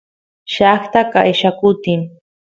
[0.53, 2.01] llaqta qaylla kutin